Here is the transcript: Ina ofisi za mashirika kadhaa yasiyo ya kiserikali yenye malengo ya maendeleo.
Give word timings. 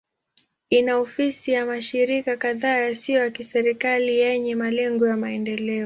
Ina 0.69 0.97
ofisi 0.97 1.51
za 1.51 1.65
mashirika 1.65 2.37
kadhaa 2.37 2.75
yasiyo 2.77 3.19
ya 3.19 3.31
kiserikali 3.31 4.17
yenye 4.19 4.55
malengo 4.55 5.07
ya 5.07 5.17
maendeleo. 5.17 5.79